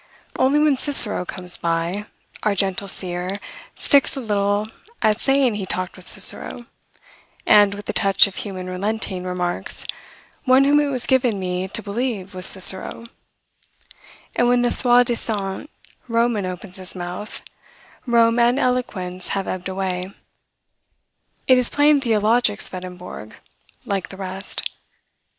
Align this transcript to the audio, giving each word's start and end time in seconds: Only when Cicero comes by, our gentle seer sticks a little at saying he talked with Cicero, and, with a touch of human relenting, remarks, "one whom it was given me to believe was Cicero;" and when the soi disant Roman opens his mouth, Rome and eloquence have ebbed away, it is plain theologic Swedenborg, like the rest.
Only 0.35 0.57
when 0.57 0.77
Cicero 0.77 1.25
comes 1.25 1.57
by, 1.57 2.05
our 2.41 2.55
gentle 2.55 2.87
seer 2.87 3.39
sticks 3.75 4.17
a 4.17 4.19
little 4.19 4.65
at 5.03 5.19
saying 5.21 5.53
he 5.53 5.65
talked 5.67 5.95
with 5.95 6.07
Cicero, 6.07 6.65
and, 7.45 7.75
with 7.75 7.87
a 7.87 7.93
touch 7.93 8.25
of 8.25 8.37
human 8.37 8.65
relenting, 8.67 9.23
remarks, 9.25 9.85
"one 10.43 10.63
whom 10.63 10.79
it 10.79 10.87
was 10.87 11.05
given 11.05 11.39
me 11.39 11.67
to 11.67 11.83
believe 11.83 12.33
was 12.33 12.47
Cicero;" 12.47 13.03
and 14.35 14.47
when 14.47 14.63
the 14.63 14.71
soi 14.71 15.03
disant 15.03 15.69
Roman 16.07 16.47
opens 16.47 16.77
his 16.77 16.95
mouth, 16.95 17.43
Rome 18.07 18.39
and 18.39 18.57
eloquence 18.57 19.27
have 19.37 19.47
ebbed 19.47 19.69
away, 19.69 20.11
it 21.47 21.59
is 21.59 21.69
plain 21.69 22.01
theologic 22.01 22.59
Swedenborg, 22.59 23.35
like 23.85 24.09
the 24.09 24.17
rest. 24.17 24.67